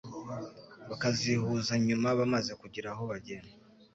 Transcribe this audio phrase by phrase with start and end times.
[0.89, 3.47] bakazihuza nyuma bamaze kugira aho bagera.